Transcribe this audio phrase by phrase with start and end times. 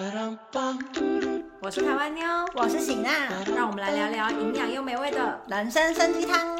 [0.00, 1.49] Ba-dum-bum, doo-doo.
[1.62, 6.56] 我是台湾妞，我是喜娜，让我们来聊聊营养又美味的人参参鸡汤。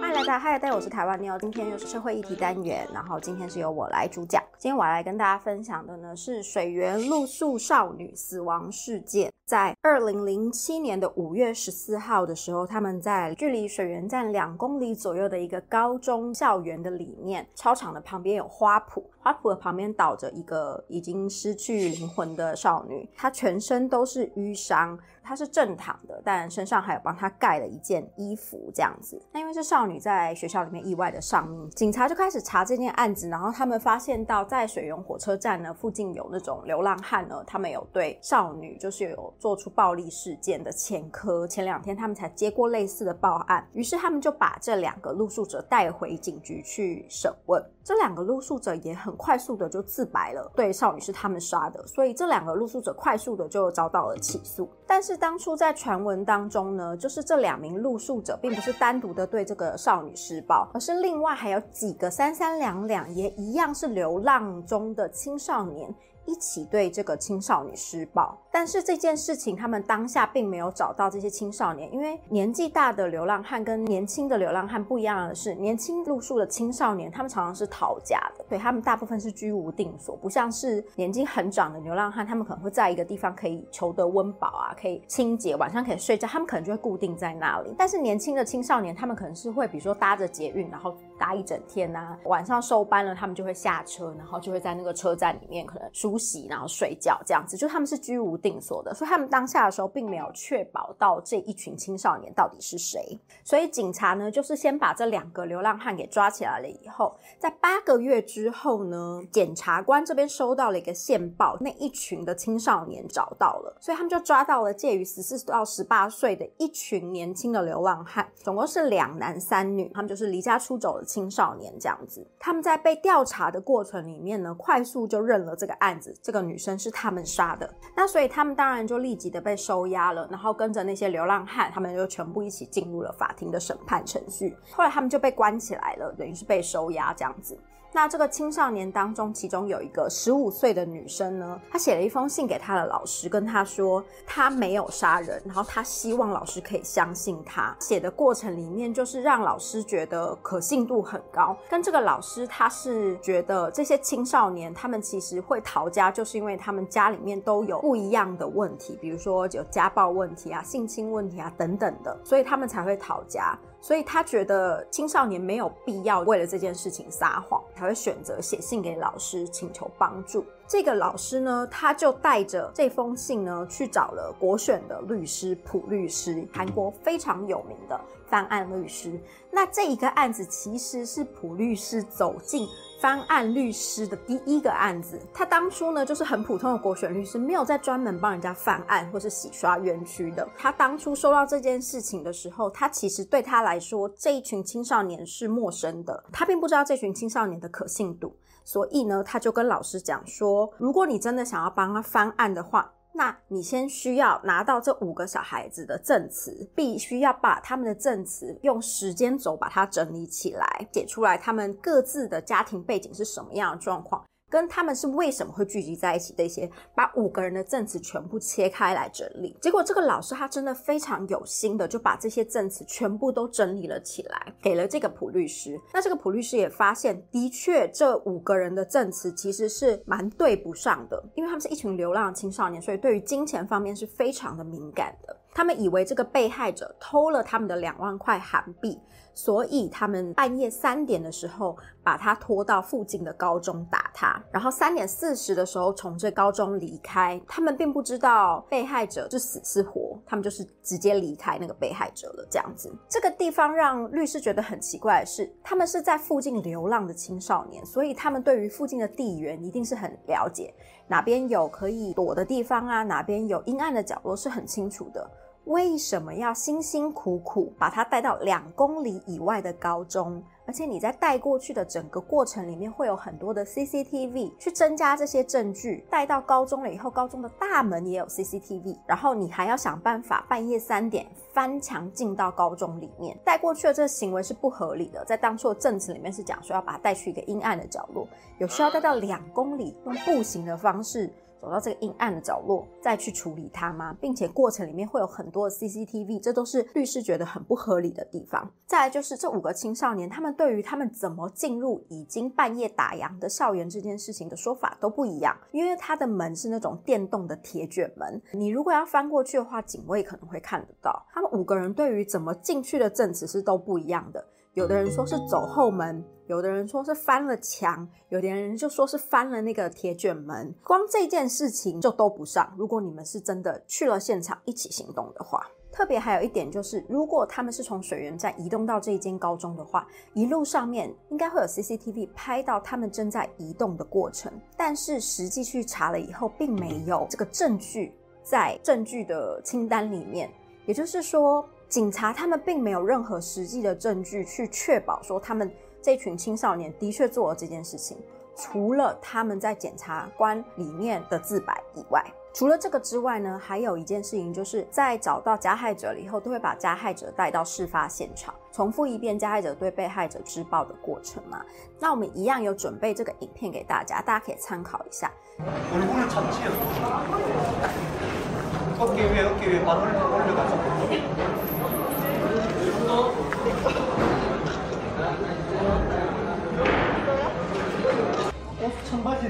[0.00, 4.42] 欢迎来到嗨，大我是台湾妞，今天又是社会议题单元，然后今天是由我来主讲。
[4.58, 9.32] 今天我来跟大家分享的呢是水源露宿少女死亡事件。
[9.46, 24.98] 在二零零七年的五月十四号的时候，他们在距离水源站两公里左右的一个高中校园的里面，操场的旁边有花圃，花圃的旁边倒着一个已经失去灵魂的少女，她全身都是瘀伤。
[25.26, 29.20] 她是正躺的，但身上还有帮她盖了一件衣服，这样子。
[29.32, 41.46] 那因为是少女在学校里面意外的丧命，警察就开始查这件案子，然后他们发现到在水源火车站呢附近有那种流浪汉呢，他们有对少女就是有做出暴力事件的前科。
[41.48, 47.62] 前两天他们才接过类似的报案，于是他们就把这两个露宿者带回警局去审问。
[47.82, 54.68] 这两个露宿者也很快速的就自白了，对少女是他们杀的，所以这两个露宿者快速的就遭到了起诉。
[54.86, 65.94] 但是当初在传闻当中呢，就是这两名露宿者并不是单独的对这个少女施暴，而是另外还有几个三三两两也一样是流浪中的青少年。
[66.26, 87.72] 一起对这个青少女施暴，但是这件事情他们当下并没有找到这些青少年，因为年纪大的流浪汉跟年轻的流浪汉不一样的是，年轻露宿的青少年他们常常是逃家的，对他们大部分是居无定所，不像是年纪很长的流浪汉，他们可能会在一个地方可以求得温饱啊，可以清洁，晚上可以睡觉，他们可能就会固定在那里。
[87.78, 96.15] 但是年轻的青少年，他们可能是会比如说搭着捷运，然后搭一整天呐，晚上收班了，他们就会下车，然后就会在那个车站里面可能舒。
[96.16, 103.20] 呼吸，然后睡觉，这样子，就他们是居无定所的，所以他们当下的时候并没有确保到这一群青少年到底是谁。
[103.44, 122.26] 所以警察呢，就是先把这两个流浪汉给抓起来了，以后在八个月之后呢，检察官这边收到了一个线报，那一群的青少年找到了，所以他们就抓到了介于十四到十八岁的一群年轻的流浪汉，总共是两男三女，他们就是离家出走的青少年这样子。
[122.38, 126.05] 他们在被调查的过程里面呢，快速就认了这个案子。
[126.22, 134.56] 这个女生是他们杀的，那所以他们当然就立即的被收押了，然后跟着那些流浪汉，他们就全部一起进入了法庭的审判程序。
[134.72, 137.58] 后来他们就被关起来了，等于是被收押这样子。
[137.96, 147.74] 那这个青少年当中，其中有一个十五岁的女生呢，她写了一封信给她的老师，跟她说她没有杀人，然后她希望老师可以相信她。
[147.80, 151.56] 写的过程里面，就是让老师觉得可信度很高。
[151.70, 163.58] 跟这个老师，他是觉得这些青少年他们其实会逃家，就是因为他们家里面都有不一样的问题，比如说有家暴问题啊、性侵问题啊等等的，所以他们才会逃家。
[163.78, 170.44] 所以他觉得青少年没有必要为了这件事情撒谎，而选择写信给老师请求帮助。
[170.66, 179.18] 这个老师呢，他就带着这封信呢去找了国选的律师普律师，韩国非常有名的翻案律师。
[179.50, 182.68] 那这一个案子其实是普律师走进。
[182.98, 190.48] 翻案律师的第一个案子，他当初呢就是很普通的国选律师，没有在专门帮人家翻案或是洗刷冤屈的。
[190.56, 202.90] 他当初收到这件事情的时候，他其实对他来说这一群青少年是陌生的，他并不知道这群青少年的可信度，所以呢，他就跟老师讲说，如果你真的想要帮他翻案的话。
[203.16, 214.22] 那你先需要拿到这五个小孩子的证词，必须要把他们的证词用时间轴把它整理起来，写出来他们各自的家庭背景是什么样的状况。
[214.48, 216.34] 跟他们是为什么会聚集在一起？
[216.36, 225.80] 这些把五个人的证词全部切开来整理，结果这个老师他真的非常有心的，就把这些证词全部都整理了起来，给了这个普律师。
[225.92, 235.36] 那这个普律师也发现，的确这五个人的证词其实是蛮对不上的，因为他们是一群流浪青少年，所以对于金钱方面是非常的敏感的。
[235.56, 239.00] 他们以为这个被害者偷了他们的两万块韩币，
[239.32, 241.74] 所以他们半夜三点的时候
[242.04, 247.40] 把他拖到附近的高中打他，然后三点四十的时候从这高中离开。
[247.48, 252.46] 他们并不知道被害者是死是活，他们就是直接离开那个被害者了。
[252.50, 260.74] 这样子，这个地方让律师觉得很奇怪的是，他们是在附近流浪的青少年，所以他们对于附近的地缘一定是很了解，
[261.08, 265.26] 哪边有可以躲的地方啊，哪边有阴暗的角落是很清楚的。
[265.66, 270.40] 为什么要辛辛苦苦把他带到两公里以外的高中？
[270.64, 276.04] 而且你在带过去的整个过程里面，会有很多的 CCTV 去增加这些证据。
[276.08, 283.36] 带到高中了以后，高中的大门也有 CCTV，然后你还要想办法半夜三点翻墙进到高中里面。
[283.44, 288.26] 带过去的这个行为是不合理的，在当初的证词里面是讲说要把他带去一个阴暗的角落，
[288.58, 291.32] 有需要带到两公里，用步行的方式。
[291.66, 294.16] 走到这个阴暗的角落再去处理它吗？
[294.20, 298.70] 并且过程里面会有很多的 CCTV，这都是律师觉得很不合理的地方。
[298.86, 311.26] 再来就是这五个青少年，他们对于他们怎么进入已经半夜打烊的校园这件事情的说法都不一样，因为他的门是那种电动的铁卷门，你如果要翻过去的话，警卫可能会看得到。
[311.32, 314.46] 他们五个人对于怎么进去的证词是都不一样的。
[314.74, 320.72] 有的人说是走后门，有的人说是翻了墙，有的人就说是翻了那个铁卷门。
[320.84, 322.72] 光这件事情就都不上。
[322.78, 334.52] 如果你们是真的去了现场一起行动的话，特别还有一点就是，如果他们是从水源站移动到这一间高中的话，一路上面应该会有 CCTV 拍到他们正在移动的过程。
[334.76, 338.12] 但是实际去查了以后，并没有这个证据
[338.44, 340.48] 在证据的清单里面，
[340.86, 341.68] 也就是说。
[341.88, 345.70] 警察他们并没有任何实际的证据去确保说他们
[346.06, 348.16] 这群青少年的确做了这件事情，
[348.54, 352.24] 除了他们在检察官里面的自白以外，
[352.54, 361.60] 除了这个之外呢，还有一件事情就是在找到加害者了以后，都会把加害者带到事发现场，重复一遍加害者对被害者施暴的过程嘛。
[361.98, 365.28] 那我们一样有准备这个影片给大家，大家可以参考一下。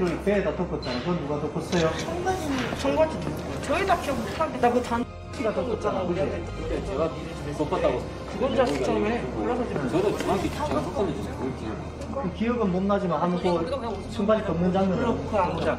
[0.07, 0.99] 청바지를 배에다 덮었잖아.
[0.99, 1.89] 그건 누가 덮었어요?
[1.97, 3.17] 청바지는 청바지
[3.63, 4.67] 저희다 기억 못하겠다.
[4.67, 6.07] 나그 단지가 덮었잖아.
[6.07, 7.11] 그게 제가
[7.57, 8.01] 못 봤다고.
[8.31, 12.23] 그건 자식 처음에 몰라서 지금 저도 정확히 잘 봤거든요.
[12.23, 15.05] 그 기억은 못 나지만 한번 그 청바지 덮는 장면을
[15.53, 15.77] 보자.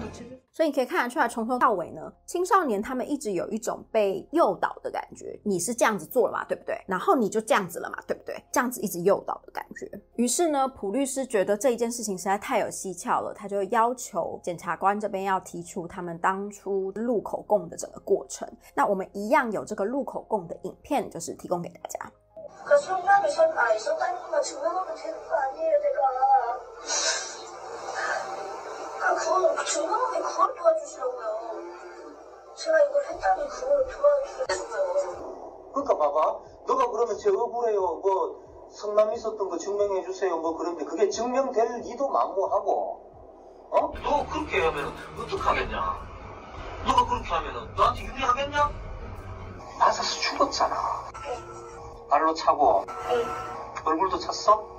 [0.58, 5.38] 所以你可以看得出来，从头到尾呢，青少年他们一直有一种被诱导的感觉。
[5.44, 6.76] 你是这样子做了嘛，对不对？
[6.88, 8.34] 然后你就这样子了嘛，对不对？
[8.50, 9.88] 这样子一直诱导的感觉。
[10.16, 18.49] 于是呢，普律师觉得这一件事情实在太有蹊跷了，他就要求检察官这边要提出他们当初录口供的整个过程。
[18.75, 22.12] 那我们一样有这个录口供的影片，就是提供给大家。
[29.14, 31.28] 그거는중요한게그걸 도와주시라고요
[32.55, 39.56] 제가 이걸 했다니 그걸 도와주셨어요 그러니까 봐봐 너가 그러면 제 억울해요 뭐 성남 있었던 거
[39.56, 43.05] 증명해 주세요 뭐 그런데 그게 증명될 리도 만무하고
[43.70, 46.08] 어 너 그렇게 하면 어떡하겠냐
[46.87, 48.70] 너가 그렇게 하면 너한테 유리하겠냐
[49.78, 50.76] 맞아서 죽었잖아
[52.08, 52.87] 발로 차고
[53.84, 54.77] 얼굴도 찼어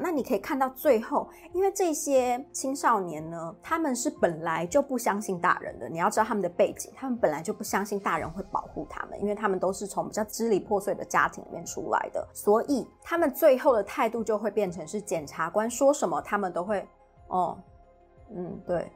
[0.00, 5.88] 那你可以看到最后，因为这些青少年呢，他们是本来就不相信大人的。
[5.88, 16.86] 你要知道他们的背景，他们本来就不相信大人会保护他们，因为他们都是从比较支离破碎的家庭里面出来的，所以他们最后的态度就会变成是检察官说什么，他们都会，
[17.28, 17.58] 哦，
[18.34, 18.90] 嗯，对，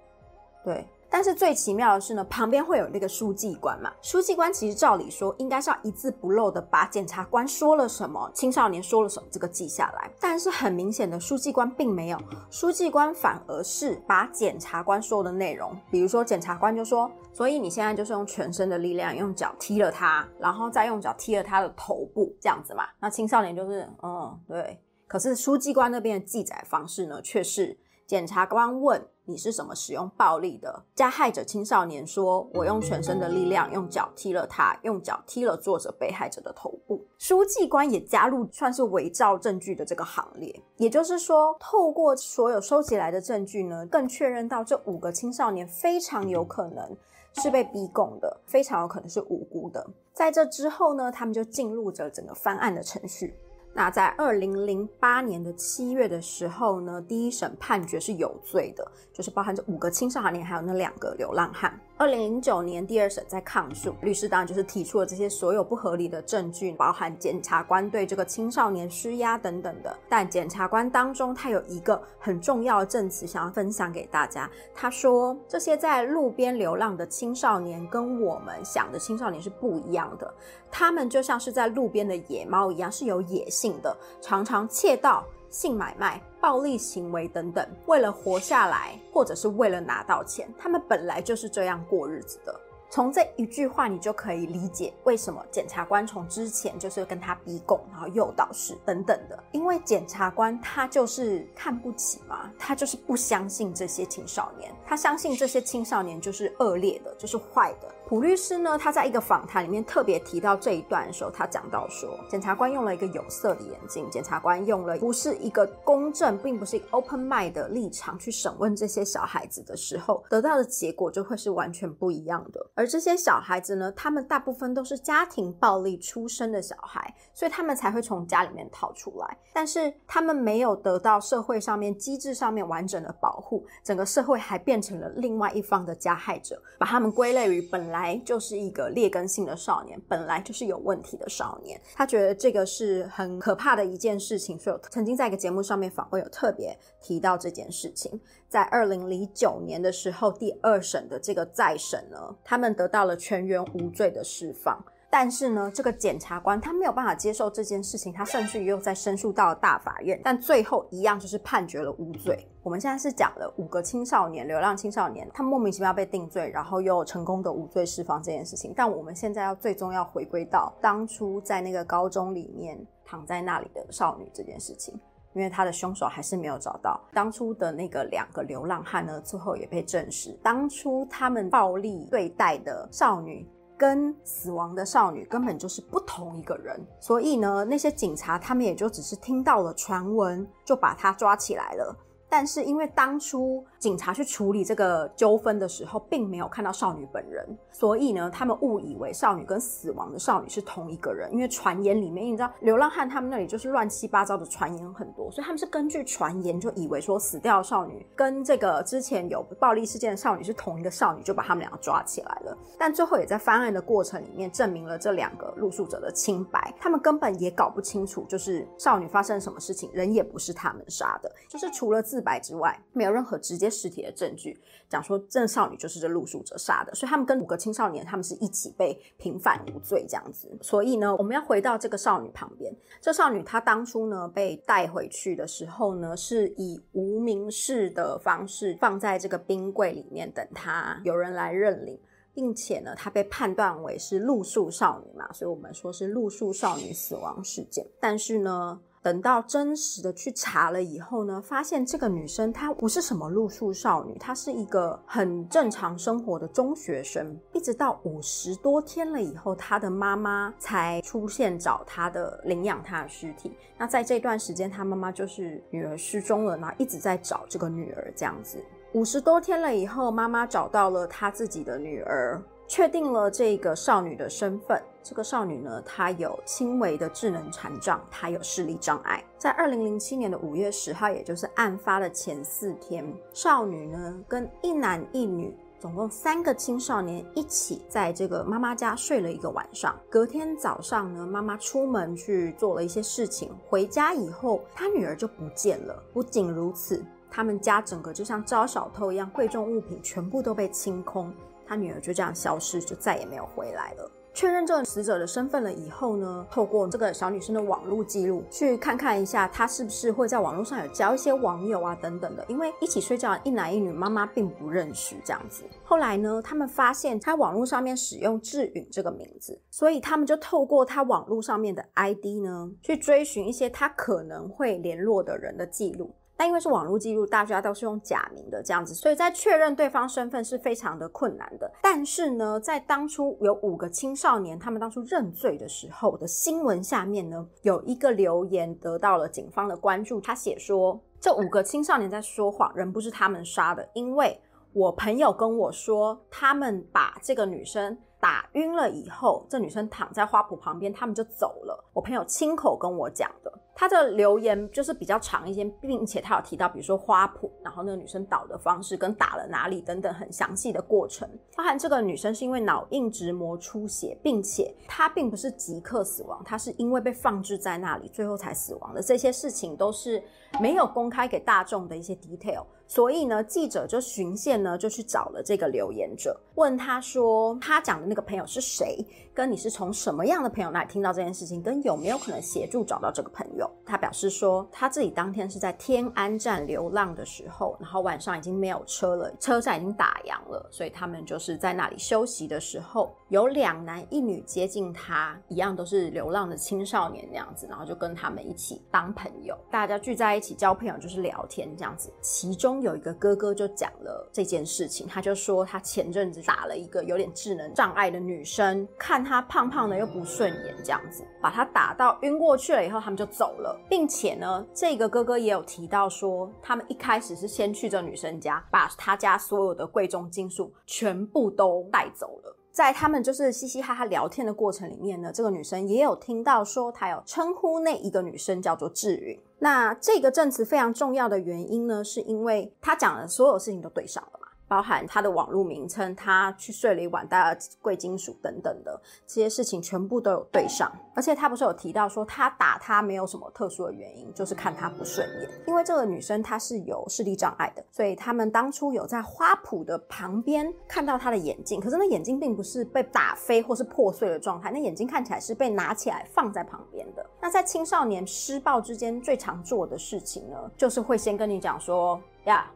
[0.64, 0.86] 对。
[1.16, 3.90] 但是最奇妙的是呢，旁边会有那个书记官嘛？
[4.02, 10.10] 书记官其实照理说应该是要一字不漏的把检察官说了什么，青少年说了什么这个记下来。
[10.20, 12.18] 但是很明显的，书记官并没有，
[12.50, 24.78] 书记官反而是把检察官说的内容，比如说检察官就说：“所以你现在就是用全身的力量，用脚踢了他，然后再用脚踢了他的头部，这样子嘛？”那青少年就是嗯，对。
[25.08, 29.06] 可是书记官那边的记载方式呢，却是检察官问。
[29.28, 40.54] 你是什么使用暴力的加害者青少年说：“我用全身的力量，用脚踢了他，用脚踢了作者被害者的头部。”书记官也加入算是伪造证据的这个行列。
[40.76, 46.96] 也就是说，透过所有收集来的证据呢，更确认到这五个青少年非常有可能
[47.32, 49.84] 是被逼供的，非常有可能是无辜的。
[50.12, 53.36] 在这之后呢，他们就进入着整个翻案的程序。
[53.76, 61.78] 那在二零零八年的七月的时候呢，第一审判决是有罪的，就是包含这五个青少年，还有那两个流浪汉。
[61.98, 69.96] 二零零九年第二审在抗诉，律师当然就是提出了这些所有不合理的证据，包含检察官对这个青少年施压等等的。
[70.06, 80.34] 但检察官当中他有一个很重要的证词想要分享给大家，他说这些在路边流浪的青少年跟我们想的青少年是不一样的，
[80.70, 85.24] 他们就像是在路边的野猫一样，是有野性的，常常窃盗。
[85.50, 92.60] 性买卖、暴力行为等等，为了活下来，或者是为了拿到钱，他们本来就是这样过日子的。
[92.88, 99.36] 从这一句话，你就可以理解为什么检察官从之前就是跟他逼供，然后诱导式等等的。
[99.50, 107.92] 因为检察官他就是看不起嘛，他就是不相信这些青少年，他相信这些青少年就是恶劣的，就是坏的。
[108.08, 122.64] 普律师呢，他在一个访谈里面特别提到这一段的时候，他讲到说，检察官用了一个有色的眼镜，检察官用了不是一个公正，并不是一个 open mind 的立场去审问这些小孩子的时候，得到的结果就会是完全不一样的。
[122.74, 129.36] 而这些小孩子呢，他们大部分都是家庭暴力出身的小孩，所以他们才会从家里面逃出来。
[129.52, 141.80] 但是他们没有得到社会上面机制上面完整的保护，整个社会还变成了另外一方的加害者，把他们归类于本来来就是一个劣根性的少年，本来就是有问题的少年。
[141.94, 148.20] 他觉得这个是很可怕的一件事情，所以曾经在一个节目上面访问有特别提到这件事情。
[148.48, 154.78] 在二零零九年的时候，第二审的这个再审呢，他们得到了全员无罪的释放。
[155.08, 162.46] 但是呢，这个检察官他没有办法接受这件事情，他甚至于又在申诉到了大法院，但最后一样就是判决了无罪。
[162.62, 168.72] 我们现在是讲了五个青少年，流浪青少年，他莫名其妙被定罪，然后又成功的无罪释放这件事情。
[168.76, 174.98] 但我们现在要最终要回归到当初在那个高中里面躺在那里的少女这件事情。
[175.32, 183.46] 因为他的凶手还是没有找到，当初的那个两个流浪汉呢，最后也被证实，当初他们暴力对待的少女
[183.78, 191.96] 跟死亡的少女根本就是不同一个人，所以呢，那些警察他们也就只是听到了传闻，就把他抓起来了。
[192.28, 201.32] 但是因为当初警察去处理这个纠纷的时候，并没有看到少女本人，所以呢，他们误以为少女跟死亡的少女是同一个人。
[201.32, 212.56] 因为传言里面，你知道，流浪汉他们那里就是乱七八糟的传言很多，所以他们是根据传言就以为说死掉的少女跟这个之前有暴力事件的少女是同一个少女，就把他们两个抓起来了。
[212.78, 224.58] 但最后也在翻案的过程里面证明了这两个露宿者的清白，他们根本也搞不清楚，就是少女发生什么事情，人也不是他们杀的，就是除了自白之外，没有任何直接实体的证据
[224.88, 230.48] 讲说这少女就是这露宿者杀的，所以他们跟五个青少年他们是一起被平反无罪这样子。
[230.60, 241.98] 所以呢，我们要回到这个少女旁边，这少女她当初呢被带回去的时候呢，是以无名氏的方式放在这个冰柜里面等她有人来认领。
[242.36, 247.82] 并且呢，她被判断为是露宿少女嘛，所以我们说是露宿少女死亡事件。
[247.98, 257.38] 但是呢，等到真实的去查了以后呢，发现这个女生她不是什么露宿少女，她是一个很正常生活的中学生。
[257.52, 263.52] 一直到五十多天了以后，她的妈妈才出现找她的领养她的尸体。
[263.78, 268.58] 那在这段时间，她妈妈就是女儿失踪了，然后一直在找这个女儿这样子。
[268.96, 274.82] 五十多天了以后，妈妈找到了她自己的女儿，确定了这个少女的身份。
[275.02, 279.22] 这个少女呢，她有轻微的智能残障，她有视力障碍。
[279.36, 285.54] 在二零零七年的五月十号，也就是案发的前四天，少女呢跟一男一女。
[285.78, 289.94] 总共三个青少年一起在这个妈妈家睡了一个晚上。
[290.08, 296.02] 隔天早上呢，妈妈出门去做了一些事情，回家以后，她女儿就不见了。
[296.14, 297.04] 不仅如此。
[297.36, 301.30] 他们家整个就像招小偷一样，贵重物品全部都被清空，
[301.66, 304.10] 他女儿就这样消失，就再也没有回来了。
[304.32, 312.42] 确认这个死者的身份了以后呢，透过这个小女生的网络记录，去看看一下她是不是会在网络上有交一些网友啊等等的。
[312.48, 315.62] 因为一起睡觉一男一女，妈妈并不认识这样子。
[315.84, 326.14] 后来呢，他们发现她网络上面使用志允这个名字，所以他们就透过她网络上面的 ID 呢，去追寻一些她可能会联络的人的记录。
[326.36, 331.70] 但因为是网络记录，大家都是用假名的这样子，所以在确认对方身份是非常的困难的。
[331.82, 340.20] 但是呢，在当初有五个青少年他们当初认罪的时候的新闻下面呢，有一个留言得到了警方的关注。
[340.20, 344.38] 他写说，这五个青少年在说谎，人不是他们杀的，因为
[344.72, 347.96] 我朋友跟我说，他们把这个女生。
[348.18, 351.84] 打晕了以后，这女生躺在花圃旁边，他们就走了。
[351.92, 361.28] 我朋友亲口跟我讲的，他的留言就是比较长一些，并且他有提到，比如说花圃，然后那个女生倒的方式跟打了哪里等等很详细的过程。
[361.54, 369.02] 包含这个女生是因为脑硬直膜出血，并且她并不是即刻死亡，她是因为被放置在那里，最后才死亡的。
[369.02, 370.22] 这些事情都是
[370.58, 372.64] 没有公开给大众的一些 detail。
[372.86, 383.70] 所以呢，记者就循线呢，就去找了这个留言者，问他说，他讲的那个朋友是谁，跟你是从什么样的朋友那里听到这件事情，跟有没有可能协助找到这个朋友。
[383.84, 402.12] 他表示说，他自己当天是在天安站流浪的时候，然后晚上已经没有车了，车站已经打烊了，所以他们就是在那里休息的时候，有两男一女接近他，一样都是流浪的青少年那样子，然后就跟他们一起当朋友，大家聚在一起交朋友就是聊天这样子。
[402.20, 422.56] 其中有一个哥哥就讲了这件事情，他就说他前阵子打了一个有点智能障碍的女生，看她胖胖的又不顺眼这样子，把她打到晕过去了以后，他们就走了，并且呢，这个哥哥也有提到说，他们一开始是先去这女生家，把她家所有的贵重金属全部都带走了。
[422.72, 429.38] 在他们就是嘻嘻哈哈聊天的过程里面呢，这个女生也有听到说，她有称呼那一个女生叫做志云。
[429.58, 440.90] 那这个证词非常重要的原因呢，是因为他讲的所有事情都对上了嘛，包含她的网络名称，她去睡了一晚带了贵金属等等的这些事情全部都有对上。
[441.14, 445.50] 而且她不是有提到说，她打她没有什么特殊的原因，就是看她不顺眼。
[445.66, 457.24] 因为这个女生她是有视力障碍的，所以他们当初有在花圃的旁边看到她的眼镜，可是那眼镜并不是被打飞或是破碎的状态，那眼镜看起来是被拿起来放在旁边的。
[457.40, 462.70] 那在青少年施暴之间最常做的事情呢，就是会先跟你讲说呀。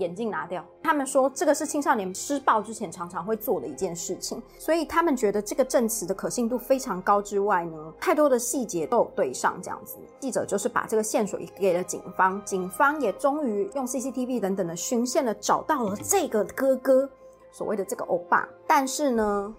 [0.00, 9.98] 眼镜拿掉，他们说这个是青少年施暴之前常常会做的一件事情，所以他们觉得这个证词的可信度非常高之外呢，太多的细节都有对上这样子。
[10.18, 17.08] 记者就是把这个线索给了警方，警方也终于用 CCTV 等等的循线的找到了这个哥哥，
[17.52, 19.54] 所谓的这个欧巴，但是呢。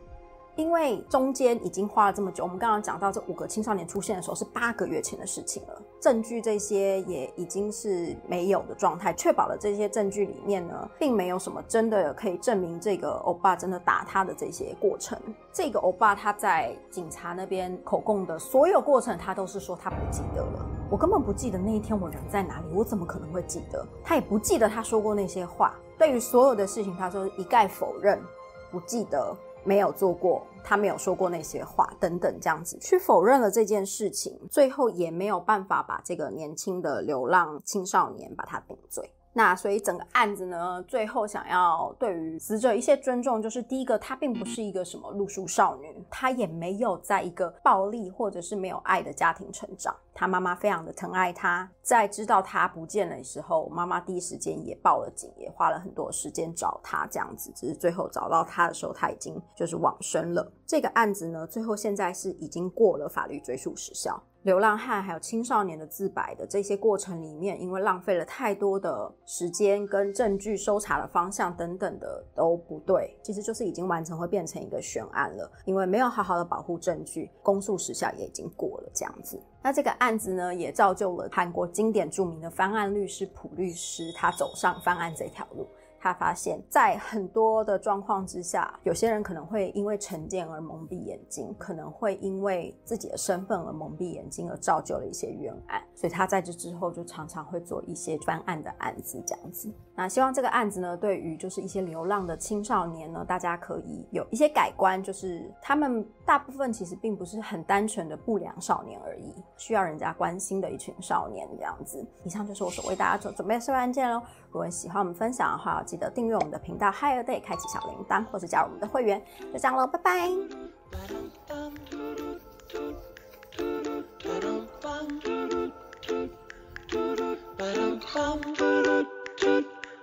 [0.55, 15.17] 因为中间已经花了这么久，我们刚刚讲到这五个青少年出现的时候是八个月前的事情了，证据这些也已经是没有的状态，确保了这些证据里面呢，并没有什么真的可以证明这个欧巴真的打他的这些过程。
[15.53, 23.85] 这个欧巴他在警察那边口供的所有过程，他都是说他不记得了，我根本不记得那一天我人在哪里，我怎么可能会记得？
[24.03, 28.21] 他也不记得他说过那些话，对于所有的事情，他说一概否认，
[28.69, 29.33] 不记得。
[29.63, 39.11] 没有做过，他没有说过那些话，等等，这样子去否认了这件事情，最后也没有办法把这个年轻的流浪青少年把他定罪。
[39.33, 60.51] 那所以整个案子呢，最后想要对于死者一些尊重，就是第一个，她并不是一个什么露宿少女，她也没有在一个暴力或者是没有爱的家庭成长，她妈妈非常的疼爱她，在知道她不见了的时候，妈妈第一时间也报了警，也花了很多时间找她，这样子，只是最后找到她的时候，她已经就是往生了。
[60.67, 64.21] 这个案子呢，最后现在是已经过了法律追诉时效。
[64.43, 79.39] 流浪汉还有青少年的自白的这些过程里面，因为浪费了太多的时间跟证据搜查的方向等等的都不对，其实就是已经完成会变成一个悬案了，因为没有好好的保护证据，公诉时效也已经过了这样子。
[79.61, 85.67] 那这个案子呢，也造就了韩国经典著名的翻案律师朴律师，他走上翻案这条路。
[86.01, 95.79] 他发现，在很多的状况之下，有些人可能会因为成见而蒙蔽眼睛，可能会因为自己的身份而蒙蔽眼睛，而造就了一些冤案。
[95.93, 99.71] 所以他在这之后就常常会做一些翻案的案子，这样子。
[99.93, 112.03] 那希望这个案子呢，对于就是一些流浪的青少年呢，大家可以有一些改观，就是他们大部分其实并不是很单纯的不良少年而已，需要人家关心的一群少年这样子。
[112.23, 114.19] 以上就是我所为大家准准备的社会案件喽。
[114.51, 119.23] 如果喜欢我们分享的话，记得订阅我们的频道 Higher Day，开启小铃铛，或是加入我们的会员。
[119.53, 120.29] 就这样喽，拜拜。